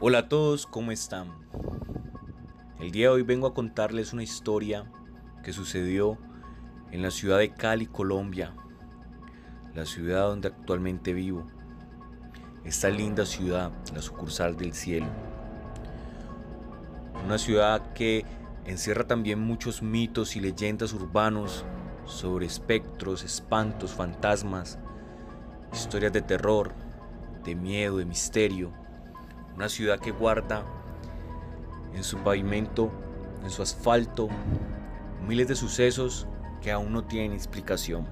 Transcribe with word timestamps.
Hola 0.00 0.18
a 0.18 0.28
todos, 0.28 0.64
¿cómo 0.64 0.92
están? 0.92 1.26
El 2.78 2.92
día 2.92 3.06
de 3.06 3.14
hoy 3.14 3.22
vengo 3.22 3.48
a 3.48 3.52
contarles 3.52 4.12
una 4.12 4.22
historia 4.22 4.84
que 5.42 5.52
sucedió 5.52 6.18
en 6.92 7.02
la 7.02 7.10
ciudad 7.10 7.38
de 7.38 7.52
Cali, 7.52 7.86
Colombia, 7.86 8.54
la 9.74 9.84
ciudad 9.86 10.28
donde 10.28 10.46
actualmente 10.46 11.12
vivo. 11.12 11.44
Esta 12.64 12.90
linda 12.90 13.26
ciudad, 13.26 13.72
la 13.92 14.00
sucursal 14.00 14.56
del 14.56 14.72
cielo. 14.72 15.08
Una 17.24 17.36
ciudad 17.36 17.92
que 17.92 18.24
encierra 18.66 19.04
también 19.04 19.40
muchos 19.40 19.82
mitos 19.82 20.36
y 20.36 20.40
leyendas 20.40 20.92
urbanos 20.92 21.64
sobre 22.04 22.46
espectros, 22.46 23.24
espantos, 23.24 23.94
fantasmas, 23.94 24.78
historias 25.72 26.12
de 26.12 26.22
terror, 26.22 26.72
de 27.42 27.56
miedo, 27.56 27.96
de 27.96 28.04
misterio 28.04 28.77
una 29.58 29.68
ciudad 29.68 29.98
que 29.98 30.12
guarda 30.12 30.62
en 31.92 32.04
su 32.04 32.18
pavimento, 32.18 32.92
en 33.42 33.50
su 33.50 33.60
asfalto, 33.60 34.28
miles 35.26 35.48
de 35.48 35.56
sucesos 35.56 36.28
que 36.62 36.70
aún 36.70 36.92
no 36.92 37.02
tienen 37.02 37.32
explicación. 37.32 38.06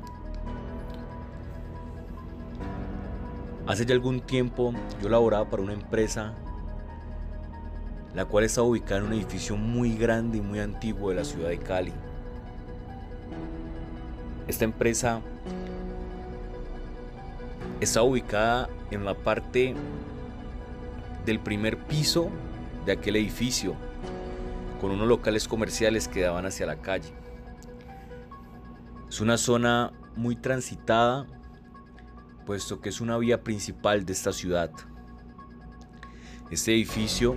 Hace 3.65 3.87
ya 3.87 3.95
algún 3.95 4.23
tiempo 4.23 4.73
yo 5.01 5.09
laboraba 5.09 5.49
para 5.49 5.63
una 5.63 5.73
empresa 5.73 6.35
la 8.13 8.25
cual 8.25 8.43
estaba 8.43 8.67
ubicada 8.67 8.99
en 9.03 9.07
un 9.07 9.13
edificio 9.13 9.57
muy 9.57 9.97
grande 9.97 10.39
y 10.39 10.41
muy 10.41 10.59
antiguo 10.59 11.11
de 11.11 11.15
la 11.15 11.25
ciudad 11.25 11.51
de 11.51 11.59
Cali. 11.59 11.93
Esta 14.49 14.65
empresa 14.65 15.21
está 17.81 18.03
ubicada 18.03 18.69
en 18.91 19.05
la 19.05 19.15
parte 19.15 19.77
del 21.27 21.41
primer 21.41 21.77
piso 21.77 22.31
de 22.87 22.93
aquel 22.93 23.17
edificio, 23.17 23.75
con 24.81 24.93
unos 24.93 25.09
locales 25.09 25.49
comerciales 25.49 26.09
que 26.09 26.23
daban 26.23 26.47
hacia 26.47 26.67
la 26.67 26.77
calle. 26.77 27.13
Es 29.09 29.21
una 29.21 29.37
zona 29.37 29.93
muy 30.15 30.37
transitada, 30.37 31.27
puesto 32.47 32.81
que 32.81 32.89
es 32.89 33.01
una 33.01 33.19
vía 33.19 33.43
principal 33.43 34.07
de 34.07 34.13
esta 34.13 34.33
ciudad. 34.33 34.71
Este 36.51 36.73
edificio 36.73 37.35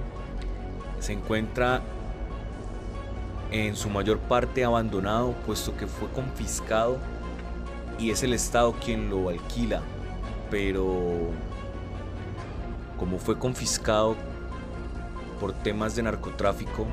se 1.00 1.14
encuentra 1.14 1.82
en 3.52 3.76
su 3.76 3.90
mayor 3.90 4.20
parte 4.20 4.64
abandonado, 4.64 5.34
puesto 5.48 5.76
que 5.76 5.88
fue 5.88 6.08
confiscado 6.10 7.00
y 7.98 8.12
es 8.12 8.22
el 8.22 8.34
Estado 8.34 8.74
quien 8.74 9.10
lo 9.10 9.30
alquila, 9.30 9.82
pero 10.52 11.32
como 13.00 13.18
fue 13.18 13.40
confiscado 13.40 14.16
por 15.40 15.54
temas 15.54 15.96
de 15.96 16.04
narcotráfico, 16.04 16.86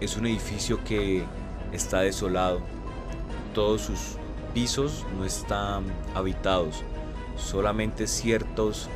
es 0.00 0.16
un 0.16 0.26
edificio 0.26 0.82
que 0.84 1.24
está 1.72 2.00
desolado. 2.00 2.60
Todos 3.52 3.82
sus 3.82 4.16
pisos 4.54 5.04
no 5.18 5.24
están 5.24 5.84
habitados, 6.14 6.84
solamente 7.36 8.06
ciertos 8.06 8.88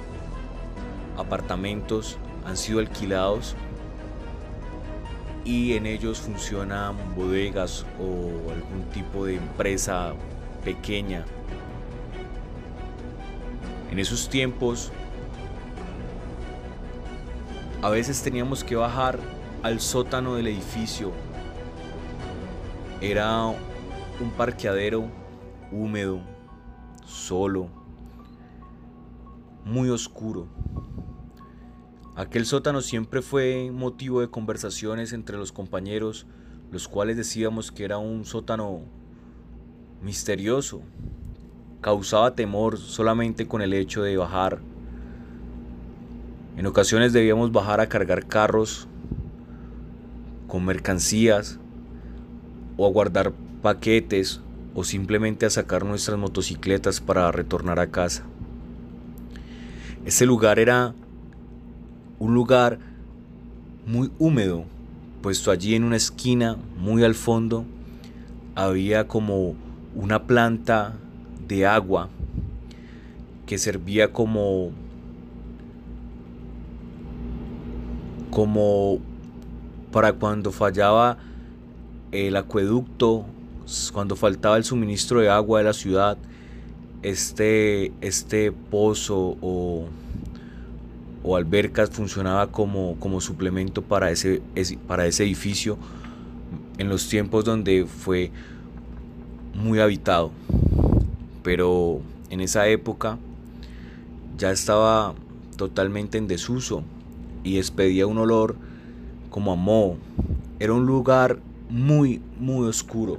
apartamentos 1.17 2.17
han 2.47 2.57
sido 2.57 2.79
alquilados 2.79 3.57
y 5.45 5.75
en 5.75 5.87
ellos 5.87 6.21
funcionan 6.21 6.97
bodegas 7.17 7.85
o 7.99 8.51
algún 8.53 8.85
tipo 8.93 9.27
de 9.27 9.37
empresa 9.37 10.13
pequeña. 10.65 11.25
En 13.91 13.99
esos 13.99 14.29
tiempos 14.29 14.93
a 17.81 17.91
veces 17.91 18.23
teníamos 18.23 18.65
que 18.65 18.75
bajar 18.75 19.21
al 19.63 19.81
sótano 19.81 20.35
del 20.35 20.49
edificio. 20.49 21.13
Era 23.01 23.47
un 23.47 24.31
parqueadero 24.37 25.09
húmedo, 25.71 26.21
solo, 27.07 27.69
muy 29.65 29.91
oscuro. 29.91 30.49
Aquel 32.17 32.47
sótano 32.47 32.81
siempre 32.81 33.23
fue 33.23 33.71
motivo 33.73 34.21
de 34.21 34.29
conversaciones 34.29 35.13
entre 35.13 35.37
los 35.37 35.53
compañeros, 35.53 36.27
los 36.73 36.89
cuales 36.89 37.17
decíamos 37.17 37.71
que 37.71 37.85
era 37.85 37.99
un 37.99 38.25
sótano 38.25 38.81
misterioso. 40.03 40.83
Causaba 41.81 42.35
temor 42.35 42.77
solamente 42.77 43.47
con 43.47 43.63
el 43.63 43.73
hecho 43.73 44.03
de 44.03 44.17
bajar 44.17 44.61
en 46.59 46.67
ocasiones 46.67 47.13
debíamos 47.13 47.53
bajar 47.53 47.81
a 47.81 47.89
cargar 47.89 48.27
carros 48.27 48.89
con 50.49 50.65
mercancías 50.65 51.61
o 52.77 52.85
a 52.85 52.91
guardar 52.91 53.33
paquetes 53.63 54.41
o 54.75 54.83
simplemente 54.83 55.47
a 55.47 55.51
sacar 55.51 55.85
nuestras 55.85 56.19
motocicletas 56.19 57.01
para 57.01 57.31
retornar 57.31 57.79
a 57.79 57.93
casa. 57.93 58.25
Ese 60.05 60.27
lugar 60.27 60.59
era 60.59 60.95
un 62.19 62.35
lugar 62.35 62.81
muy 63.87 64.11
húmedo, 64.19 64.65
puesto 65.23 65.53
allí 65.53 65.77
en 65.77 65.85
una 65.85 65.97
esquina, 65.97 66.57
muy 66.77 67.05
al 67.05 67.15
fondo, 67.15 67.67
había 68.57 69.07
como 69.07 69.55
una 69.95 70.25
planta 70.25 70.95
de 71.47 71.67
agua 71.67 72.09
que 73.47 73.59
servía 73.59 74.13
como 74.13 74.73
como 78.39 79.01
para 79.91 80.13
cuando 80.13 80.53
fallaba 80.53 81.19
el 82.13 82.37
acueducto, 82.37 83.25
cuando 83.93 84.15
faltaba 84.15 84.57
el 84.57 84.63
suministro 84.63 85.19
de 85.19 85.29
agua 85.29 85.59
de 85.59 85.65
la 85.65 85.73
ciudad, 85.73 86.17
este, 87.03 87.91
este 88.01 88.53
pozo 88.53 89.37
o, 89.43 89.87
o 91.25 91.37
albercas 91.37 91.91
funcionaba 91.91 92.47
como, 92.53 92.95
como 93.01 93.21
suplemento 93.21 93.83
para 93.83 94.13
ese, 94.13 94.41
para 94.87 95.05
ese 95.07 95.25
edificio 95.25 95.77
en 96.79 96.89
los 96.89 97.09
tiempos 97.09 97.45
donde 97.45 97.87
fue 97.87 98.31
muy 99.53 99.81
habitado. 99.81 100.31
Pero 101.43 102.03
en 102.31 102.41
esa 102.41 102.69
época 102.69 103.19
ya 104.37 104.53
estaba 104.53 105.17
totalmente 105.57 106.19
en 106.19 106.29
desuso 106.29 106.85
y 107.49 107.57
despedía 107.57 108.07
un 108.07 108.19
olor 108.19 108.57
como 109.31 109.53
a 109.53 109.57
moho. 109.57 109.97
Era 110.59 110.75
un 110.75 110.85
lugar 110.85 111.39
muy, 111.71 112.21
muy 112.39 112.69
oscuro. 112.69 113.19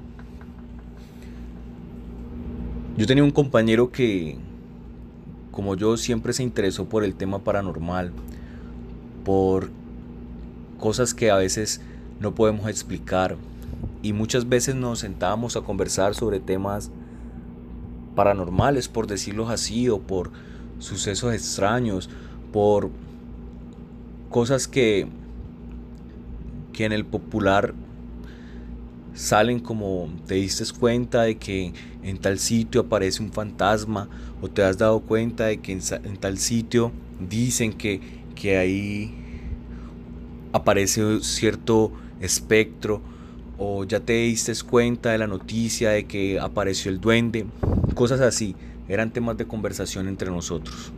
Yo 2.96 3.08
tenía 3.08 3.24
un 3.24 3.32
compañero 3.32 3.92
que, 3.92 4.38
como 5.52 5.76
yo, 5.76 5.98
siempre 5.98 6.34
se 6.34 6.44
interesó 6.44 6.86
por 6.86 7.04
el 7.04 7.16
tema 7.16 7.40
paranormal, 7.40 8.12
por 9.26 9.72
cosas 10.80 11.14
que 11.14 11.32
a 11.32 11.38
veces 11.38 11.82
no 12.20 12.36
podemos 12.36 12.70
explicar. 12.70 13.36
Y 14.04 14.14
muchas 14.14 14.48
veces 14.48 14.76
nos 14.76 15.00
sentábamos 15.00 15.56
a 15.56 15.62
conversar 15.62 16.14
sobre 16.14 16.40
temas 16.40 16.92
paranormales, 18.16 18.90
por 18.90 19.08
decirlo 19.08 19.50
así, 19.50 19.90
o 19.90 20.00
por 20.00 20.32
sucesos 20.78 21.34
extraños, 21.34 22.10
por 22.52 22.90
cosas 24.30 24.68
que, 24.68 25.08
que 26.74 26.86
en 26.86 26.92
el 26.92 27.06
popular 27.06 27.74
salen 29.14 29.60
como 29.60 30.10
te 30.28 30.36
diste 30.36 30.64
cuenta 30.80 31.24
de 31.24 31.38
que 31.38 31.74
en 32.04 32.18
tal 32.20 32.40
sitio 32.40 32.82
aparece 32.82 33.22
un 33.22 33.34
fantasma 33.34 34.08
o 34.42 34.48
te 34.48 34.64
has 34.64 34.78
dado 34.78 35.02
cuenta 35.02 35.48
de 35.48 35.58
que 35.58 35.74
en, 35.74 36.18
tal 36.18 36.38
sitio 36.38 36.92
dicen 37.20 37.74
que, 37.74 38.00
que 38.36 38.58
ahí 38.58 39.14
aparece 40.54 41.20
cierto 41.22 41.92
espectro 42.22 43.02
o 43.58 43.84
ya 43.84 44.00
te 44.00 44.14
diste 44.14 44.54
cuenta 44.66 45.12
de 45.12 45.18
la 45.18 45.28
noticia 45.28 45.90
de 45.90 46.06
que 46.06 46.40
apareció 46.40 46.90
el 46.90 47.02
duende, 47.02 47.46
cosas 47.94 48.22
así, 48.22 48.56
eran 48.88 49.12
temas 49.12 49.38
de 49.38 49.46
conversación 49.46 50.08
entre 50.08 50.32
nosotros. 50.32 50.94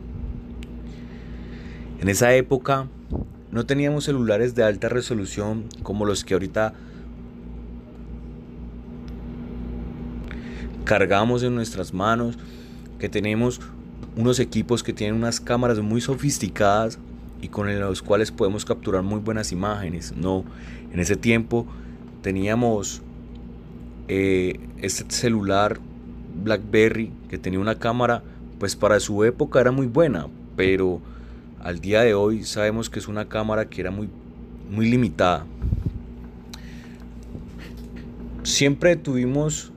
En 2.02 2.08
esa 2.08 2.34
época 2.34 2.88
no 3.52 3.64
teníamos 3.64 4.02
celulares 4.02 4.56
de 4.56 4.64
alta 4.64 4.88
resolución 4.88 5.66
como 5.84 6.04
los 6.04 6.24
que 6.24 6.34
ahorita 6.34 6.74
cargamos 10.84 11.44
en 11.44 11.54
nuestras 11.54 11.94
manos, 11.94 12.36
que 12.98 13.08
tenemos 13.08 13.60
unos 14.16 14.40
equipos 14.40 14.82
que 14.82 14.92
tienen 14.92 15.14
unas 15.14 15.38
cámaras 15.38 15.78
muy 15.78 16.00
sofisticadas 16.00 16.98
y 17.40 17.46
con 17.46 17.72
los 17.78 18.02
cuales 18.02 18.32
podemos 18.32 18.64
capturar 18.64 19.04
muy 19.04 19.20
buenas 19.20 19.52
imágenes. 19.52 20.12
No, 20.16 20.44
en 20.92 20.98
ese 20.98 21.14
tiempo 21.14 21.68
teníamos 22.20 23.00
eh, 24.08 24.58
este 24.78 25.04
celular 25.08 25.78
BlackBerry 26.42 27.12
que 27.28 27.38
tenía 27.38 27.60
una 27.60 27.76
cámara, 27.76 28.24
pues 28.58 28.74
para 28.74 28.98
su 28.98 29.22
época 29.22 29.60
era 29.60 29.70
muy 29.70 29.86
buena, 29.86 30.26
pero 30.56 31.00
al 31.62 31.80
día 31.80 32.02
de 32.02 32.14
hoy 32.14 32.44
sabemos 32.44 32.90
que 32.90 32.98
es 32.98 33.08
una 33.08 33.28
cámara 33.28 33.68
que 33.68 33.80
era 33.80 33.90
muy, 33.90 34.08
muy 34.70 34.90
limitada. 34.90 35.46
Siempre 38.42 38.96
tuvimos 38.96 39.72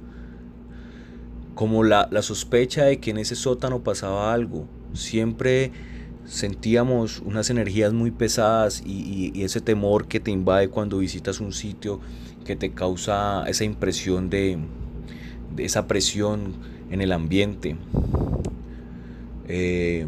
como 1.53 1.83
la, 1.83 2.09
sospecha 2.21 2.85
de 2.85 2.99
que 2.99 3.11
en 3.11 3.17
ese 3.17 3.35
sótano 3.35 3.83
pasaba 3.83 4.33
algo. 4.33 4.67
Siempre 4.93 5.71
sentíamos 6.25 7.19
unas 7.19 7.51
energías 7.51 7.93
muy 7.93 8.09
pesadas 8.09 8.81
y, 8.83 9.43
ese 9.43 9.61
temor 9.61 10.07
que 10.07 10.19
te 10.19 10.31
invade 10.31 10.69
cuando 10.69 10.97
visitas 10.97 11.39
un 11.39 11.53
sitio 11.53 11.99
que 12.45 12.55
te 12.55 12.71
causa 12.71 13.43
esa 13.47 13.63
impresión 13.63 14.31
de, 14.31 14.57
esa 15.57 15.87
presión 15.87 16.53
en 16.89 17.01
el 17.01 17.11
ambiente. 17.11 17.77
Eh, 19.47 20.07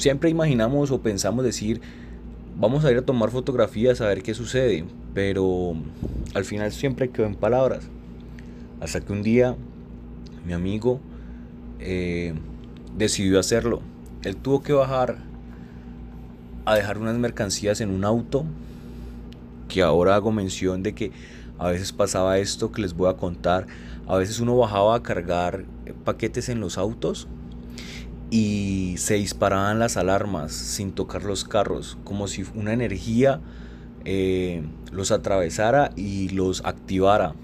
siempre 0.00 0.30
imaginamos 0.30 0.90
o 0.90 1.00
pensamos 1.00 1.44
decir, 1.44 1.80
vamos 2.58 2.84
a 2.84 2.90
ir 2.90 2.98
a 2.98 3.02
tomar 3.02 3.30
fotografías 3.30 4.00
a 4.00 4.06
ver 4.06 4.22
qué 4.22 4.34
sucede, 4.34 4.84
pero 5.14 5.74
al 6.34 6.44
final 6.44 6.72
siempre 6.72 7.10
quedó 7.10 7.26
en 7.26 7.34
palabras. 7.34 7.88
Hasta 8.80 9.00
que 9.00 9.12
un 9.12 9.22
día 9.22 9.56
mi 10.46 10.54
amigo 10.54 11.00
eh, 11.78 12.34
decidió 12.96 13.38
hacerlo. 13.38 13.82
Él 14.22 14.36
tuvo 14.36 14.62
que 14.62 14.72
bajar 14.72 15.18
a 16.64 16.74
dejar 16.74 16.98
unas 16.98 17.18
mercancías 17.18 17.80
en 17.80 17.90
un 17.90 18.04
auto, 18.04 18.44
que 19.68 19.82
ahora 19.82 20.14
hago 20.14 20.32
mención 20.32 20.82
de 20.82 20.94
que 20.94 21.12
a 21.58 21.68
veces 21.68 21.92
pasaba 21.92 22.38
esto 22.38 22.72
que 22.72 22.80
les 22.80 22.94
voy 22.94 23.10
a 23.10 23.16
contar. 23.16 23.66
A 24.06 24.16
veces 24.16 24.40
uno 24.40 24.56
bajaba 24.56 24.96
a 24.96 25.02
cargar 25.02 25.64
paquetes 26.04 26.48
en 26.48 26.60
los 26.60 26.78
autos 26.78 27.28
y 28.30 28.94
se 28.98 29.14
disparaban 29.14 29.78
las 29.78 29.96
alarmas 29.96 30.52
sin 30.52 30.92
tocar 30.92 31.24
los 31.24 31.44
carros, 31.44 31.98
como 32.04 32.28
si 32.28 32.44
una 32.54 32.72
energía 32.72 33.40
eh, 34.04 34.62
los 34.92 35.10
atravesara 35.10 35.90
y 35.96 36.28
los 36.30 36.64
activara. 36.64 37.34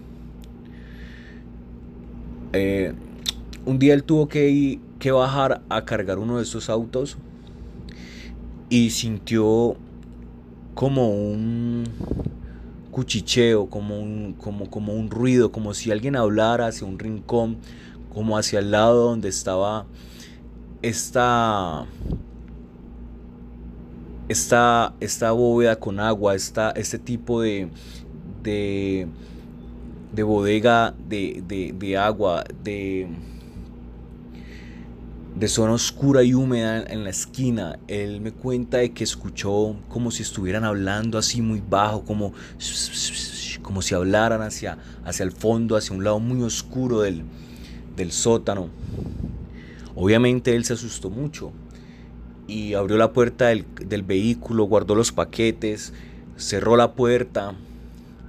Eh, 2.52 2.94
un 3.64 3.78
día 3.80 3.94
él 3.94 4.04
tuvo 4.04 4.28
que, 4.28 4.78
que 5.00 5.10
bajar 5.10 5.62
a 5.68 5.84
cargar 5.84 6.18
uno 6.18 6.36
de 6.36 6.44
estos 6.44 6.70
autos 6.70 7.16
y 8.70 8.90
sintió 8.90 9.76
como 10.74 11.10
un 11.10 11.84
cuchicheo, 12.92 13.66
como 13.66 13.98
un, 13.98 14.34
como, 14.34 14.70
como 14.70 14.94
un 14.94 15.10
ruido, 15.10 15.50
como 15.50 15.74
si 15.74 15.90
alguien 15.90 16.14
hablara 16.16 16.68
hacia 16.68 16.86
un 16.86 16.98
rincón, 16.98 17.58
como 18.14 18.38
hacia 18.38 18.60
el 18.60 18.70
lado 18.70 19.08
donde 19.08 19.28
estaba 19.28 19.86
esta, 20.82 21.86
esta, 24.28 24.94
esta 25.00 25.32
bóveda 25.32 25.76
con 25.76 26.00
agua, 26.00 26.34
esta, 26.34 26.70
este 26.72 26.98
tipo 26.98 27.40
de, 27.40 27.68
de, 28.42 29.06
de 30.12 30.22
bodega 30.22 30.94
de, 31.08 31.42
de, 31.46 31.74
de, 31.76 31.96
agua, 31.96 32.44
de, 32.62 33.08
de 35.36 35.48
zona 35.48 35.72
oscura 35.72 36.22
y 36.22 36.34
húmeda 36.34 36.82
en 36.82 37.04
la 37.04 37.10
esquina. 37.10 37.78
Él 37.88 38.20
me 38.20 38.32
cuenta 38.32 38.78
de 38.78 38.92
que 38.92 39.04
escuchó 39.04 39.76
como 39.88 40.10
si 40.10 40.22
estuvieran 40.22 40.64
hablando 40.64 41.18
así 41.18 41.42
muy 41.42 41.62
bajo, 41.66 42.04
como, 42.04 42.32
como 43.62 43.82
si 43.82 43.94
hablaran 43.94 44.42
hacia, 44.42 44.78
hacia 45.04 45.24
el 45.24 45.32
fondo, 45.32 45.76
hacia 45.76 45.96
un 45.96 46.04
lado 46.04 46.20
muy 46.20 46.42
oscuro 46.42 47.00
del, 47.00 47.22
del 47.96 48.12
sótano. 48.12 48.68
Obviamente 49.96 50.54
él 50.54 50.64
se 50.64 50.74
asustó 50.74 51.08
mucho 51.08 51.52
y 52.46 52.74
abrió 52.74 52.98
la 52.98 53.12
puerta 53.12 53.46
del, 53.46 54.02
vehículo, 54.02 54.64
guardó 54.64 54.94
los 54.94 55.10
paquetes, 55.10 55.94
cerró 56.36 56.76
la 56.76 56.92
puerta 56.92 57.54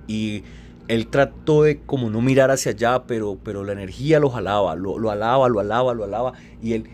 y 0.07 0.43
él 0.87 1.07
trató 1.07 1.63
de 1.63 1.81
como 1.81 2.09
no 2.09 2.21
mirar 2.21 2.51
hacia 2.51 2.71
allá, 2.71 3.03
pero, 3.03 3.37
pero 3.43 3.65
la 3.65 3.73
energía 3.73 4.19
lo 4.19 4.29
jalaba, 4.29 4.75
lo, 4.75 4.97
lo 4.97 5.11
alaba, 5.11 5.49
lo 5.49 5.59
alaba, 5.59 5.93
lo 5.93 6.05
alaba 6.05 6.33
y 6.63 6.71
él 6.73 6.85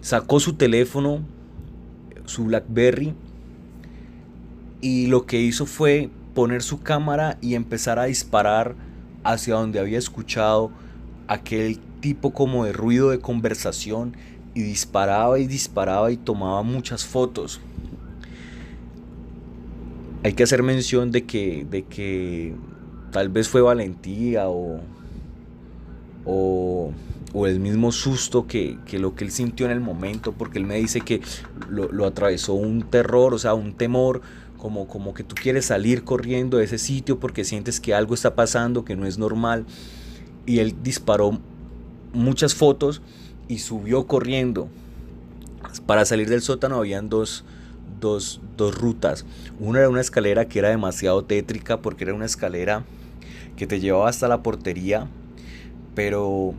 sacó 0.00 0.40
su 0.40 0.54
teléfono, 0.54 1.20
su 2.24 2.44
Blackberry 2.44 3.12
y 4.80 5.08
lo 5.08 5.26
que 5.26 5.40
hizo 5.42 5.66
fue 5.66 6.08
poner 6.34 6.62
su 6.62 6.80
cámara 6.80 7.36
y 7.42 7.54
empezar 7.54 7.98
a 7.98 8.04
disparar 8.04 8.74
hacia 9.24 9.56
donde 9.56 9.78
había 9.78 9.98
escuchado 9.98 10.70
aquel 11.28 11.80
tipo 12.00 12.32
como 12.32 12.64
de 12.64 12.72
ruido 12.72 13.10
de 13.10 13.18
conversación 13.18 14.16
y 14.54 14.62
disparaba 14.62 15.38
y 15.38 15.46
disparaba 15.46 16.10
y 16.10 16.16
tomaba 16.16 16.62
muchas 16.62 17.04
fotos. 17.04 17.60
Hay 20.22 20.34
que 20.34 20.42
hacer 20.42 20.62
mención 20.62 21.12
de 21.12 21.24
que, 21.24 21.66
de 21.70 21.84
que 21.84 22.54
tal 23.10 23.28
vez 23.28 23.48
fue 23.48 23.62
valentía 23.62 24.48
o, 24.48 24.80
o, 26.24 26.92
el 27.46 27.60
mismo 27.60 27.92
susto 27.92 28.46
que, 28.46 28.78
lo 28.92 29.14
que 29.14 29.24
él 29.24 29.30
sintió 29.30 29.66
en 29.66 29.72
el 29.72 29.80
momento, 29.80 30.32
porque 30.32 30.58
él 30.58 30.66
me 30.66 30.76
dice 30.76 31.00
que 31.00 31.22
lo, 31.68 32.04
atravesó 32.04 32.54
un 32.54 32.82
terror, 32.82 33.32
o 33.34 33.38
sea, 33.38 33.54
un 33.54 33.72
temor, 33.72 34.20
como, 34.58 34.88
como 34.88 35.14
que 35.14 35.24
tú 35.24 35.34
quieres 35.40 35.66
salir 35.66 36.04
corriendo 36.04 36.58
de 36.58 36.64
ese 36.64 36.76
sitio 36.76 37.18
porque 37.18 37.44
sientes 37.44 37.80
que 37.80 37.94
algo 37.94 38.14
está 38.14 38.34
pasando, 38.34 38.84
que 38.84 38.94
no 38.94 39.06
es 39.06 39.16
normal. 39.16 39.64
Y 40.44 40.58
él 40.58 40.74
disparó 40.82 41.38
muchas 42.12 42.54
fotos 42.54 43.02
y 43.48 43.58
subió 43.58 44.06
corriendo. 44.06 44.68
Para 45.86 46.04
salir 46.04 46.28
del 46.28 46.42
sótano 46.42 46.76
habían 46.76 47.08
dos, 47.08 47.44
dos, 48.00 48.40
dos 48.56 48.74
rutas. 48.76 49.24
Una 49.58 49.80
era 49.80 49.88
una 49.88 50.00
escalera 50.00 50.48
que 50.48 50.58
era 50.58 50.70
demasiado 50.70 51.24
tétrica 51.24 51.80
porque 51.80 52.04
era 52.04 52.14
una 52.14 52.26
escalera 52.26 52.84
que 53.56 53.66
te 53.66 53.80
llevaba 53.80 54.08
hasta 54.08 54.28
la 54.28 54.42
portería, 54.42 55.06
pero 55.94 56.54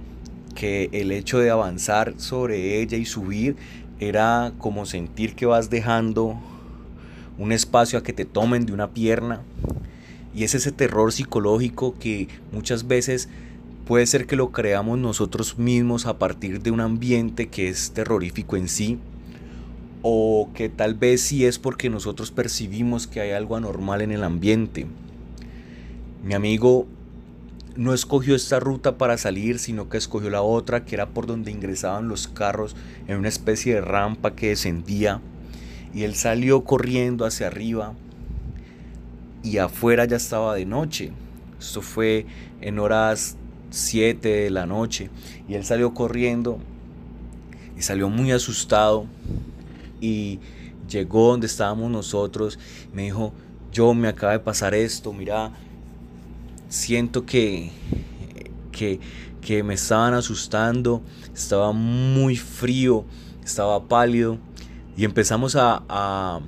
que 0.56 0.90
el 0.92 1.12
hecho 1.12 1.40
de 1.40 1.50
avanzar 1.50 2.14
sobre 2.18 2.82
ella 2.82 2.98
y 2.98 3.06
subir 3.06 3.56
era 4.00 4.54
como 4.58 4.86
sentir 4.86 5.36
que 5.36 5.46
vas 5.46 5.70
dejando 5.70 6.40
un 7.38 7.52
espacio 7.52 7.98
a 7.98 8.04
que 8.04 8.14
te 8.14 8.26
tomen 8.26 8.66
de 8.66 8.74
una 8.74 8.92
pierna. 8.92 9.42
Y 10.34 10.44
es 10.44 10.56
ese 10.56 10.72
terror 10.72 11.12
psicológico 11.12 11.96
que 11.98 12.28
muchas 12.52 12.88
veces 12.88 13.30
Puede 13.92 14.06
ser 14.06 14.26
que 14.26 14.38
lo 14.38 14.54
creamos 14.54 15.00
nosotros 15.00 15.58
mismos 15.58 16.06
a 16.06 16.18
partir 16.18 16.62
de 16.62 16.72
un 16.72 16.80
ambiente 16.80 17.50
que 17.50 17.68
es 17.68 17.92
terrorífico 17.92 18.56
en 18.56 18.70
sí, 18.70 19.00
o 20.02 20.50
que 20.54 20.70
tal 20.70 20.94
vez 20.94 21.20
sí 21.20 21.46
es 21.46 21.60
porque 21.60 21.90
nosotros 21.90 22.32
percibimos 22.32 23.06
que 23.06 23.20
hay 23.20 23.32
algo 23.32 23.58
anormal 23.58 24.02
en 24.02 24.14
el 24.14 24.24
ambiente. 24.24 24.88
Mi 26.24 26.36
amigo 26.36 26.88
no 27.76 27.94
escogió 27.94 28.34
esta 28.34 28.62
ruta 28.62 28.98
para 28.98 29.18
salir, 29.18 29.60
sino 29.60 29.90
que 29.90 29.98
escogió 29.98 30.30
la 30.30 30.42
otra, 30.42 30.86
que 30.86 30.96
era 30.96 31.10
por 31.10 31.28
donde 31.28 31.52
ingresaban 31.52 32.08
los 32.08 32.30
carros 32.30 32.78
en 33.10 33.18
una 33.18 33.28
especie 33.28 33.74
de 33.74 33.82
rampa 33.82 34.36
que 34.36 34.48
descendía. 34.48 35.20
Y 35.94 36.04
él 36.04 36.16
salió 36.16 36.64
corriendo 36.64 37.26
hacia 37.26 37.48
arriba 37.48 37.94
y 39.44 39.58
afuera 39.58 40.06
ya 40.06 40.16
estaba 40.16 40.56
de 40.56 40.66
noche. 40.66 41.12
Esto 41.60 41.82
fue 41.82 42.26
en 42.62 42.80
horas 42.80 43.36
7 43.72 44.28
de 44.28 44.50
la 44.52 44.68
noche 44.68 45.10
y 45.50 45.56
él 45.56 45.66
salió 45.66 45.94
corriendo 45.94 46.60
y 47.76 47.82
salió 47.82 48.10
muy 48.10 48.32
asustado 48.32 49.08
y 50.00 50.40
llegó 50.88 51.32
donde 51.32 51.48
estábamos 51.48 51.90
nosotros 51.90 52.60
me 52.94 53.04
dijo 53.04 53.34
yo 53.74 53.94
me 53.96 54.08
acaba 54.08 54.34
de 54.34 54.40
pasar 54.40 54.76
esto 54.76 55.14
mira 55.14 55.52
siento 56.70 57.26
que 57.26 57.72
que, 58.72 59.00
que 59.42 59.64
me 59.64 59.74
estaban 59.74 60.14
asustando 60.14 61.02
estaba 61.34 61.72
muy 61.72 62.36
frío 62.36 63.06
estaba 63.44 63.82
pálido 63.88 64.38
y 64.96 65.06
empezamos 65.06 65.56
a, 65.56 65.84
a 65.90 66.42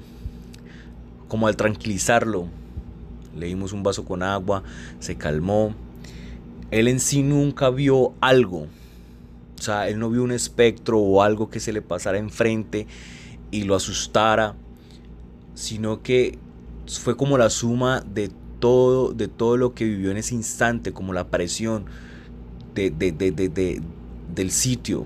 como 1.34 1.48
al 1.48 1.56
tranquilizarlo. 1.56 2.46
Le 3.36 3.48
dimos 3.48 3.74
un 3.74 3.82
vaso 3.82 4.06
con 4.06 4.22
agua 4.22 4.62
se 5.00 5.16
calmó 5.16 5.74
él 6.72 6.88
en 6.88 7.00
sí 7.00 7.24
nunca 7.24 7.70
vio 7.70 8.14
algo. 8.22 8.68
O 9.60 9.62
sea, 9.62 9.88
él 9.88 10.00
no 10.00 10.10
vio 10.10 10.24
un 10.24 10.32
espectro 10.32 11.00
o 11.00 11.22
algo 11.22 11.50
que 11.50 11.60
se 11.60 11.72
le 11.72 11.82
pasara 11.82 12.18
enfrente 12.18 12.88
y 13.52 13.64
lo 13.64 13.76
asustara, 13.76 14.56
sino 15.54 16.02
que 16.02 16.38
fue 16.88 17.16
como 17.16 17.38
la 17.38 17.50
suma 17.50 18.02
de 18.02 18.30
todo, 18.60 19.14
de 19.14 19.28
todo 19.28 19.58
lo 19.58 19.74
que 19.74 19.86
vivió 19.86 20.12
en 20.12 20.18
ese 20.18 20.36
instante, 20.36 20.92
como 20.92 21.14
la 21.14 21.28
presión 21.28 21.86
de, 22.74 22.92
del 24.34 24.52
sitio. 24.52 25.06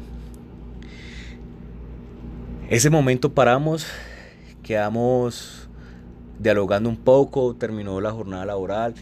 Ese 2.69 2.89
momento 2.89 3.33
paramos, 3.33 3.85
quedamos 4.63 5.69
dialogando 6.39 6.89
un 6.89 6.97
poco, 6.97 7.55
terminó 7.55 7.99
la 8.01 8.11
jornada 8.11 8.45
laboral 8.45 8.93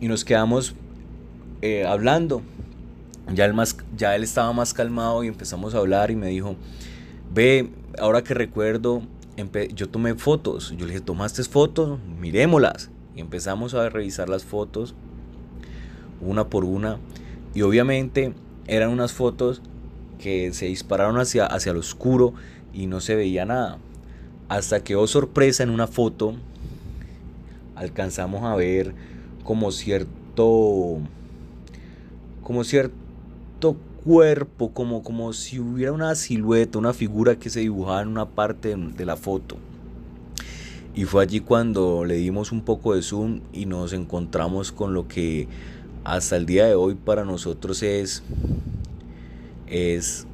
y 0.00 0.08
nos 0.08 0.24
quedamos 0.24 0.74
eh, 1.62 1.84
hablando. 1.86 2.42
Ya 3.34 3.44
él, 3.44 3.54
más, 3.54 3.76
ya 3.96 4.14
él 4.14 4.22
estaba 4.22 4.52
más 4.52 4.72
calmado 4.72 5.24
y 5.24 5.28
empezamos 5.28 5.74
a 5.74 5.78
hablar 5.78 6.10
y 6.10 6.16
me 6.16 6.28
dijo, 6.28 6.54
ve, 7.34 7.70
ahora 7.98 8.22
que 8.22 8.34
recuerdo, 8.34 9.02
yo 9.74 9.88
tomé 9.88 10.14
fotos. 10.14 10.70
Yo 10.76 10.86
le 10.86 10.92
dije, 10.92 11.00
¿tomaste 11.00 11.42
fotos? 11.44 11.98
Miremoslas. 12.20 12.90
Y 13.16 13.20
empezamos 13.20 13.74
a 13.74 13.88
revisar 13.88 14.28
las 14.28 14.44
fotos 14.44 14.94
una 16.20 16.48
por 16.48 16.64
una. 16.64 16.98
Y 17.54 17.62
obviamente 17.62 18.34
eran 18.66 18.90
unas 18.90 19.12
fotos 19.12 19.62
que 20.18 20.52
se 20.52 20.66
dispararon 20.66 21.18
hacia, 21.18 21.46
hacia 21.46 21.72
el 21.72 21.78
oscuro 21.78 22.34
y 22.72 22.86
no 22.86 23.00
se 23.00 23.14
veía 23.14 23.44
nada. 23.44 23.78
Hasta 24.48 24.82
que, 24.82 24.96
oh 24.96 25.06
sorpresa, 25.06 25.62
en 25.62 25.70
una 25.70 25.86
foto 25.86 26.34
alcanzamos 27.74 28.44
a 28.44 28.54
ver 28.54 28.94
como 29.44 29.70
cierto 29.72 30.98
como 32.46 32.62
cierto 32.62 33.76
cuerpo, 34.04 34.70
como, 34.70 35.02
como 35.02 35.32
si 35.32 35.58
hubiera 35.58 35.90
una 35.90 36.14
silueta, 36.14 36.78
una 36.78 36.92
figura 36.92 37.40
que 37.40 37.50
se 37.50 37.58
dibujaba 37.58 38.02
en 38.02 38.06
una 38.06 38.26
parte 38.26 38.76
de 38.76 39.04
la 39.04 39.16
foto. 39.16 39.56
Y 40.94 41.06
fue 41.06 41.24
allí 41.24 41.40
cuando 41.40 42.04
le 42.04 42.14
dimos 42.14 42.52
un 42.52 42.60
poco 42.60 42.94
de 42.94 43.02
zoom 43.02 43.40
y 43.52 43.66
nos 43.66 43.92
encontramos 43.92 44.70
con 44.70 44.94
lo 44.94 45.08
que 45.08 45.48
hasta 46.04 46.36
el 46.36 46.46
día 46.46 46.66
de 46.66 46.76
hoy 46.76 46.94
para 46.94 47.24
nosotros 47.24 47.82
es, 47.82 48.22
es 49.66 50.28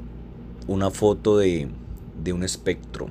una 0.66 0.90
foto 0.90 1.38
de, 1.38 1.66
de 2.22 2.34
un 2.34 2.42
espectro. 2.42 3.08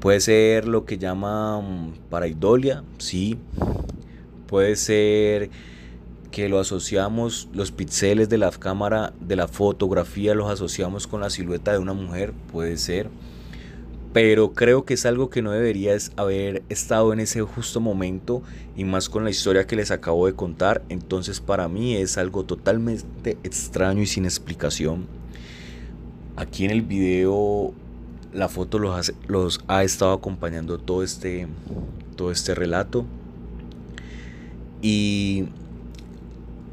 Puede 0.00 0.20
ser 0.20 0.68
lo 0.68 0.84
que 0.84 0.98
llaman 0.98 1.94
paraidolia, 2.10 2.84
sí. 2.98 3.38
Puede 4.48 4.76
ser 4.76 5.48
que 6.30 6.48
lo 6.48 6.58
asociamos, 6.60 7.48
los 7.52 7.72
píxeles 7.72 8.28
de 8.28 8.38
la 8.38 8.50
cámara, 8.50 9.12
de 9.20 9.36
la 9.36 9.48
fotografía, 9.48 10.34
los 10.34 10.50
asociamos 10.50 11.06
con 11.06 11.20
la 11.20 11.30
silueta 11.30 11.72
de 11.72 11.78
una 11.78 11.92
mujer, 11.92 12.32
puede 12.52 12.76
ser. 12.76 13.10
Pero 14.12 14.54
creo 14.54 14.84
que 14.84 14.94
es 14.94 15.06
algo 15.06 15.30
que 15.30 15.40
no 15.40 15.52
debería 15.52 15.96
haber 16.16 16.64
estado 16.68 17.12
en 17.12 17.20
ese 17.20 17.42
justo 17.42 17.80
momento 17.80 18.42
y 18.76 18.82
más 18.84 19.08
con 19.08 19.22
la 19.22 19.30
historia 19.30 19.66
que 19.66 19.76
les 19.76 19.92
acabo 19.92 20.26
de 20.26 20.34
contar. 20.34 20.82
Entonces 20.88 21.40
para 21.40 21.68
mí 21.68 21.94
es 21.94 22.18
algo 22.18 22.44
totalmente 22.44 23.38
extraño 23.44 24.02
y 24.02 24.06
sin 24.06 24.24
explicación. 24.24 25.06
Aquí 26.36 26.64
en 26.64 26.72
el 26.72 26.82
video 26.82 27.72
la 28.32 28.48
foto 28.48 28.78
los, 28.78 29.12
los 29.28 29.60
ha 29.68 29.84
estado 29.84 30.12
acompañando 30.12 30.78
todo 30.78 31.04
este, 31.04 31.46
todo 32.16 32.32
este 32.32 32.54
relato. 32.56 33.04
Y 34.82 35.46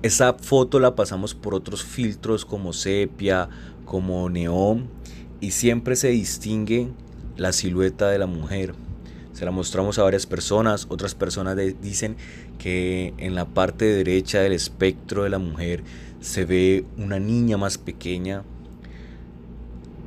esa 0.01 0.33
foto 0.33 0.79
la 0.79 0.95
pasamos 0.95 1.33
por 1.33 1.55
otros 1.55 1.83
filtros 1.83 2.45
como 2.45 2.73
sepia, 2.73 3.49
como 3.85 4.29
neón. 4.29 4.87
Y 5.39 5.51
siempre 5.51 5.95
se 5.95 6.09
distingue 6.09 6.89
la 7.35 7.51
silueta 7.51 8.09
de 8.09 8.19
la 8.19 8.27
mujer. 8.27 8.73
Se 9.33 9.45
la 9.45 9.51
mostramos 9.51 9.99
a 9.99 10.03
varias 10.03 10.25
personas. 10.25 10.87
Otras 10.89 11.13
personas 11.13 11.57
dicen 11.81 12.17
que 12.57 13.13
en 13.17 13.35
la 13.35 13.45
parte 13.45 13.85
derecha 13.85 14.39
del 14.41 14.53
espectro 14.53 15.23
de 15.23 15.29
la 15.29 15.39
mujer 15.39 15.83
se 16.19 16.45
ve 16.45 16.85
una 16.97 17.19
niña 17.19 17.57
más 17.57 17.77
pequeña. 17.77 18.43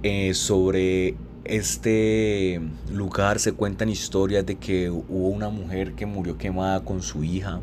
Eh, 0.02 0.35
sobre 0.35 1.14
este 1.44 2.61
lugar 2.92 3.38
se 3.38 3.52
cuentan 3.52 3.88
historias 3.88 4.47
de 4.47 4.56
que 4.56 4.90
hubo 4.90 5.28
una 5.28 5.49
mujer 5.49 5.92
que 5.94 6.06
murió 6.06 6.37
quemada 6.37 6.85
con 6.85 7.02
su 7.02 7.23
hija. 7.23 7.61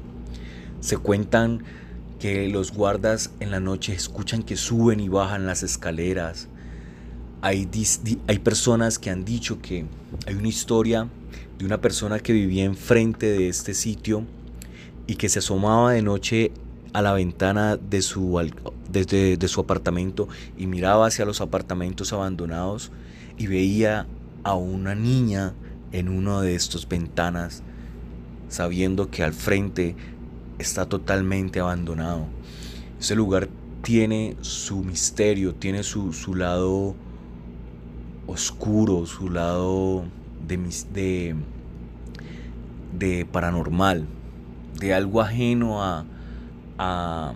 Se 0.79 0.97
cuentan 0.97 1.63
que 2.19 2.47
los 2.49 2.71
guardas 2.71 3.31
en 3.39 3.51
la 3.51 3.59
noche 3.59 3.93
escuchan 3.93 4.43
que 4.43 4.57
suben 4.57 4.99
y 4.99 5.09
bajan 5.09 5.45
las 5.45 5.63
escaleras. 5.63 6.47
Hay, 7.41 7.69
hay 8.27 8.39
personas 8.39 8.97
que 8.97 9.09
han 9.09 9.23
dicho 9.23 9.61
que 9.61 9.85
hay 10.25 10.33
una 10.33 10.47
historia 10.47 11.07
de 11.57 11.65
una 11.65 11.79
persona 11.79 12.19
que 12.19 12.33
vivía 12.33 12.65
enfrente 12.65 13.27
de 13.27 13.49
este 13.49 13.73
sitio 13.73 14.23
y 15.05 15.15
que 15.15 15.29
se 15.29 15.39
asomaba 15.39 15.93
de 15.93 16.01
noche 16.01 16.51
a 16.93 17.01
la 17.01 17.13
ventana 17.13 17.77
de 17.77 18.01
su, 18.01 18.39
desde 18.89 19.37
de 19.37 19.47
su 19.47 19.61
apartamento 19.61 20.27
y 20.57 20.67
miraba 20.67 21.07
hacia 21.07 21.25
los 21.25 21.41
apartamentos 21.41 22.13
abandonados 22.13 22.91
y 23.37 23.47
veía 23.47 24.07
a 24.43 24.55
una 24.55 24.95
niña 24.95 25.53
en 25.91 26.09
una 26.09 26.41
de 26.41 26.55
estas 26.55 26.87
ventanas, 26.87 27.63
sabiendo 28.49 29.09
que 29.09 29.23
al 29.23 29.33
frente 29.33 29.95
está 30.59 30.87
totalmente 30.87 31.59
abandonado. 31.59 32.25
Ese 32.99 33.15
lugar 33.15 33.49
tiene 33.81 34.35
su 34.41 34.83
misterio, 34.83 35.53
tiene 35.55 35.83
su, 35.83 36.11
lado 36.35 36.95
oscuro, 38.25 39.05
su 39.05 39.29
lado 39.29 40.03
de, 40.47 40.57
de, 40.93 41.35
de 42.97 43.25
paranormal, 43.25 44.05
de 44.79 44.93
algo 44.93 45.21
ajeno 45.21 45.83
a, 45.83 46.05
a, 46.77 47.33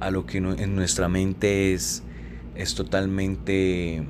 a 0.00 0.10
lo 0.10 0.26
que 0.26 0.38
en 0.38 0.74
nuestra 0.74 1.08
mente 1.08 1.72
es, 1.72 2.02
es 2.54 2.74
totalmente 2.74 4.04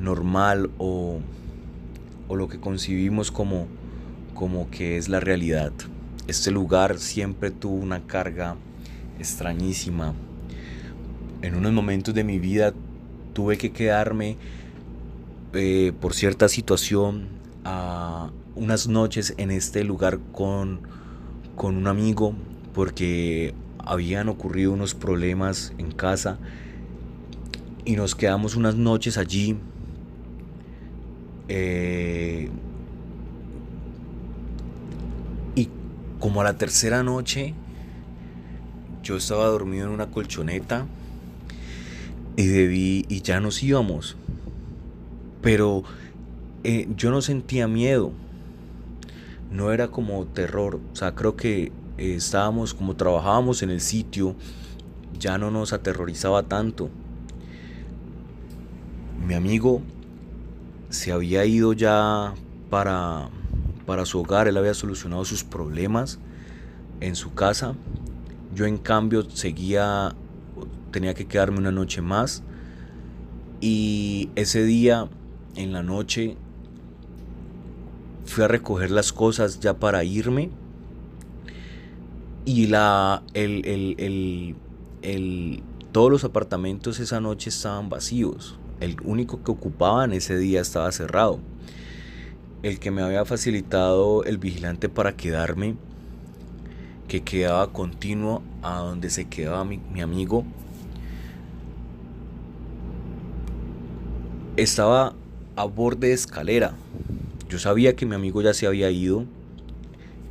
normal 0.00 0.70
o, 0.78 1.20
o 2.28 2.36
lo 2.36 2.48
que 2.48 2.58
concibimos 2.58 3.30
como, 3.30 3.66
como 4.34 4.70
que 4.70 4.96
es 4.96 5.08
la 5.08 5.20
realidad. 5.20 5.72
Este 6.30 6.52
lugar 6.52 7.00
siempre 7.00 7.50
tuvo 7.50 7.74
una 7.74 8.06
carga 8.06 8.54
extrañísima. 9.18 10.14
En 11.42 11.56
unos 11.56 11.72
momentos 11.72 12.14
de 12.14 12.22
mi 12.22 12.38
vida 12.38 12.72
tuve 13.32 13.58
que 13.58 13.72
quedarme 13.72 14.36
eh, 15.54 15.92
por 16.00 16.14
cierta 16.14 16.48
situación 16.48 17.26
a 17.64 18.30
unas 18.54 18.86
noches 18.86 19.34
en 19.38 19.50
este 19.50 19.82
lugar 19.82 20.20
con, 20.30 20.82
con 21.56 21.76
un 21.76 21.88
amigo 21.88 22.32
porque 22.74 23.52
habían 23.78 24.28
ocurrido 24.28 24.72
unos 24.72 24.94
problemas 24.94 25.72
en 25.78 25.90
casa 25.90 26.38
y 27.84 27.96
nos 27.96 28.14
quedamos 28.14 28.54
unas 28.54 28.76
noches 28.76 29.18
allí 29.18 29.56
eh, 31.48 32.48
y 35.56 35.68
como 36.20 36.42
a 36.42 36.44
la 36.44 36.56
tercera 36.56 37.02
noche, 37.02 37.54
yo 39.02 39.16
estaba 39.16 39.46
dormido 39.46 39.86
en 39.86 39.92
una 39.92 40.10
colchoneta 40.10 40.86
y 42.36 42.46
debí 42.46 43.06
y 43.08 43.22
ya 43.22 43.40
nos 43.40 43.62
íbamos. 43.62 44.16
Pero 45.42 45.82
eh, 46.62 46.88
yo 46.96 47.10
no 47.10 47.22
sentía 47.22 47.66
miedo. 47.66 48.12
No 49.50 49.72
era 49.72 49.88
como 49.88 50.26
terror. 50.26 50.78
O 50.92 50.96
sea, 50.96 51.14
creo 51.14 51.34
que 51.36 51.72
eh, 51.96 52.14
estábamos 52.14 52.74
como 52.74 52.94
trabajábamos 52.96 53.62
en 53.62 53.70
el 53.70 53.80
sitio, 53.80 54.36
ya 55.18 55.38
no 55.38 55.50
nos 55.50 55.72
aterrorizaba 55.72 56.42
tanto. 56.42 56.90
Mi 59.26 59.34
amigo 59.34 59.80
se 60.90 61.12
había 61.12 61.44
ido 61.46 61.72
ya 61.72 62.34
para, 62.68 63.30
para 63.90 64.06
su 64.06 64.20
hogar, 64.20 64.46
él 64.46 64.56
había 64.56 64.72
solucionado 64.72 65.24
sus 65.24 65.42
problemas 65.42 66.20
en 67.00 67.16
su 67.16 67.34
casa. 67.34 67.74
Yo 68.54 68.64
en 68.66 68.78
cambio 68.78 69.28
seguía, 69.28 70.14
tenía 70.92 71.12
que 71.12 71.26
quedarme 71.26 71.58
una 71.58 71.72
noche 71.72 72.00
más. 72.00 72.44
Y 73.60 74.30
ese 74.36 74.62
día, 74.62 75.08
en 75.56 75.72
la 75.72 75.82
noche, 75.82 76.36
fui 78.26 78.44
a 78.44 78.46
recoger 78.46 78.92
las 78.92 79.12
cosas 79.12 79.58
ya 79.58 79.74
para 79.80 80.04
irme. 80.04 80.50
Y 82.44 82.68
la, 82.68 83.24
el, 83.34 83.66
el, 83.66 84.54
el, 85.02 85.64
todos 85.90 86.12
los 86.12 86.22
apartamentos 86.22 87.00
esa 87.00 87.20
noche 87.20 87.50
estaban 87.50 87.88
vacíos. 87.88 88.56
El 88.78 88.98
único 89.02 89.42
que 89.42 89.50
ocupaba 89.50 90.04
en 90.04 90.12
ese 90.12 90.38
día 90.38 90.60
estaba 90.60 90.92
cerrado. 90.92 91.40
El 92.62 92.78
que 92.78 92.90
me 92.90 93.00
había 93.00 93.24
facilitado 93.24 94.22
el 94.24 94.36
vigilante 94.36 94.90
para 94.90 95.16
quedarme, 95.16 95.76
que 97.08 97.22
quedaba 97.22 97.72
continuo 97.72 98.42
a 98.62 98.80
donde 98.80 99.08
se 99.08 99.24
quedaba 99.28 99.64
mi, 99.64 100.00
amigo, 100.02 100.44
estaba 104.58 105.14
a 105.56 105.64
borde 105.64 106.08
de 106.08 106.12
escalera. 106.12 106.74
Yo 107.48 107.58
sabía 107.58 107.96
que 107.96 108.04
mi 108.04 108.14
amigo 108.14 108.42
ya 108.42 108.52
se 108.52 108.66
había 108.66 108.90
ido, 108.90 109.24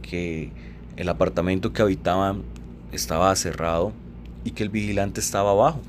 que 0.04 0.52
el 0.98 1.10
apartamento 1.10 1.74
que 1.74 1.82
habitaban 1.82 2.44
estaba 2.92 3.36
cerrado 3.36 3.92
y 4.44 4.52
que 4.52 4.62
el 4.62 4.70
vigilante 4.70 5.20
estaba 5.20 5.50
abajo. 5.50 5.82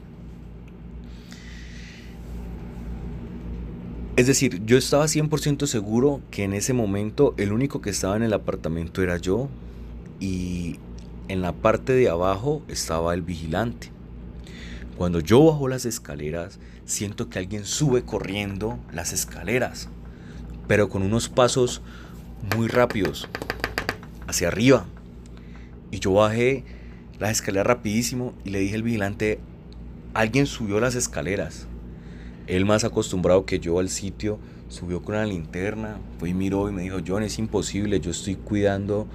Es 4.20 4.26
decir, 4.26 4.66
yo 4.66 4.76
estaba 4.76 5.06
100% 5.06 5.64
seguro 5.64 6.20
que 6.30 6.44
en 6.44 6.52
ese 6.52 6.74
momento 6.74 7.32
el 7.38 7.54
único 7.54 7.80
que 7.80 7.88
estaba 7.88 8.16
en 8.16 8.22
el 8.22 8.34
apartamento 8.34 9.02
era 9.02 9.16
yo 9.16 9.48
y 10.20 10.78
en 11.28 11.40
la 11.40 11.52
parte 11.52 11.94
de 11.94 12.10
abajo 12.10 12.60
estaba 12.68 13.14
el 13.14 13.22
vigilante. 13.22 13.88
Cuando 14.98 15.20
yo 15.20 15.42
bajo 15.42 15.68
las 15.68 15.86
escaleras, 15.86 16.58
siento 16.84 17.30
que 17.30 17.38
alguien 17.38 17.64
sube 17.64 18.02
corriendo 18.02 18.78
las 18.92 19.14
escaleras. 19.14 19.88
pero 20.68 20.90
con 20.90 21.00
unos 21.00 21.30
pasos 21.30 21.80
muy 22.54 22.68
rápidos 22.68 23.26
hacia 24.26 24.48
arriba. 24.48 24.84
Y 25.90 25.98
yo 25.98 26.12
bajé 26.12 26.64
las 27.18 27.30
escaleras 27.30 27.68
rapidísimo 27.68 28.34
y 28.44 28.50
le 28.50 28.58
dije 28.58 28.74
al 28.74 28.82
vigilante, 28.82 29.40
alguien 30.12 30.44
subió 30.44 30.78
las 30.78 30.94
escaleras. 30.94 31.68
Él 32.50 32.66
más 32.66 32.82
acostumbrado 32.82 33.46
que 33.46 33.60
yo 33.60 33.78
al 33.78 33.88
sitio, 33.88 34.40
subió 34.68 35.02
con 35.02 35.14
la 35.14 35.24
linterna, 35.24 36.00
fue 36.18 36.30
y 36.30 36.34
miró 36.34 36.68
y 36.68 36.72
me 36.72 36.82
dijo, 36.82 36.98
John, 37.06 37.22
es 37.22 37.38
imposible, 37.38 38.00
yo 38.00 38.10
estoy 38.10 38.34
cuidando, 38.34 39.06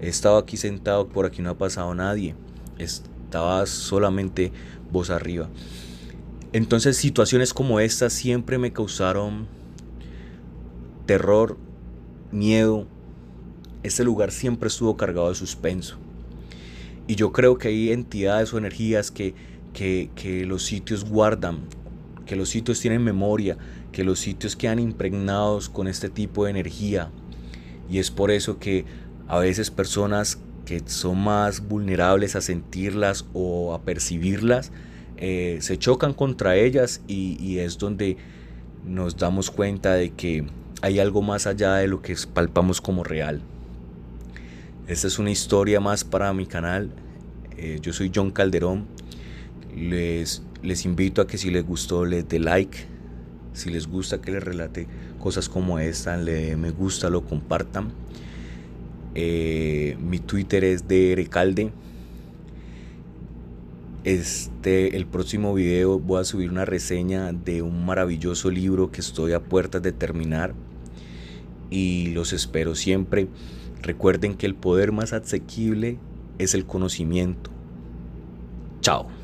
he 0.00 0.08
estado 0.08 0.38
aquí 0.38 0.56
sentado, 0.56 1.06
por 1.06 1.24
aquí 1.24 1.40
no 1.40 1.50
ha 1.50 1.54
pasado 1.56 1.94
nadie, 1.94 2.34
estaba 2.78 3.64
solamente 3.66 4.50
voz 4.90 5.10
arriba. 5.10 5.48
Entonces 6.52 6.96
situaciones 6.96 7.54
como 7.54 7.78
estas 7.78 8.12
siempre 8.12 8.58
me 8.58 8.72
causaron 8.72 9.46
terror, 11.06 11.58
miedo. 12.32 12.88
Este 13.84 14.02
lugar 14.02 14.32
siempre 14.32 14.66
estuvo 14.66 14.96
cargado 14.96 15.28
de 15.28 15.36
suspenso. 15.36 15.96
Y 17.06 17.14
yo 17.14 17.30
creo 17.30 17.56
que 17.56 17.68
hay 17.68 17.92
entidades 17.92 18.52
o 18.52 18.58
energías 18.58 19.12
que, 19.12 19.32
que 19.72 20.44
los 20.44 20.64
sitios 20.64 21.04
guardan, 21.04 21.60
que 22.30 22.36
los 22.36 22.50
sitios 22.50 22.78
tienen 22.78 23.02
memoria, 23.02 23.58
que 23.90 24.04
los 24.04 24.20
sitios 24.20 24.54
quedan 24.54 24.78
impregnados 24.78 25.68
con 25.68 25.88
este 25.88 26.08
tipo 26.08 26.44
de 26.44 26.52
energía. 26.52 27.10
Y 27.90 27.98
es 27.98 28.12
por 28.12 28.30
eso 28.30 28.60
que 28.60 28.84
a 29.26 29.40
veces 29.40 29.72
personas 29.72 30.38
que 30.64 30.80
son 30.86 31.24
más 31.24 31.66
vulnerables 31.66 32.36
a 32.36 32.40
sentirlas 32.40 33.26
o 33.32 33.74
a 33.74 33.82
percibirlas, 33.82 34.70
eh, 35.16 35.58
se 35.60 35.76
chocan 35.76 36.14
contra 36.14 36.54
ellas 36.54 37.02
y, 37.08 37.58
es 37.58 37.78
donde 37.78 38.16
nos 38.86 39.16
damos 39.16 39.50
cuenta 39.50 39.94
de 39.94 40.10
que 40.10 40.46
hay 40.82 41.00
algo 41.00 41.22
más 41.22 41.48
allá 41.48 41.74
de 41.74 41.88
lo 41.88 42.00
que 42.00 42.14
palpamos 42.32 42.80
como 42.80 43.02
real. 43.02 43.42
Esta 44.86 45.08
es 45.08 45.18
una 45.18 45.32
historia 45.32 45.80
más 45.80 46.04
para 46.04 46.32
mi 46.32 46.46
canal. 46.46 46.92
Eh, 47.56 47.80
yo 47.82 47.92
soy 47.92 48.12
John 48.14 48.30
Calderón. 48.30 48.86
Les, 49.76 50.44
les 50.62 50.84
invito 50.84 51.22
a 51.22 51.26
que 51.26 51.38
si 51.38 51.50
les 51.50 51.64
gustó 51.64 52.04
les 52.04 52.28
dé 52.28 52.38
like. 52.38 52.78
Si 53.52 53.70
les 53.70 53.88
gusta 53.88 54.20
que 54.20 54.30
les 54.30 54.42
relate 54.42 54.86
cosas 55.18 55.48
como 55.48 55.78
esta, 55.78 56.16
le 56.16 56.56
me 56.56 56.70
gusta, 56.70 57.10
lo 57.10 57.24
compartan. 57.24 57.92
Eh, 59.14 59.96
mi 60.00 60.18
Twitter 60.18 60.64
es 60.64 60.86
de 60.86 61.26
Calde. 61.28 61.72
Este, 64.04 64.96
el 64.96 65.06
próximo 65.06 65.52
video 65.52 65.98
voy 65.98 66.20
a 66.20 66.24
subir 66.24 66.50
una 66.50 66.64
reseña 66.64 67.32
de 67.32 67.60
un 67.60 67.84
maravilloso 67.84 68.50
libro 68.50 68.90
que 68.90 69.02
estoy 69.02 69.32
a 69.32 69.40
puertas 69.40 69.82
de 69.82 69.92
terminar 69.92 70.54
y 71.70 72.08
los 72.08 72.32
espero 72.32 72.74
siempre. 72.74 73.28
Recuerden 73.82 74.36
que 74.36 74.46
el 74.46 74.54
poder 74.54 74.92
más 74.92 75.12
asequible 75.12 75.98
es 76.38 76.54
el 76.54 76.66
conocimiento. 76.66 77.50
Chao. 78.80 79.19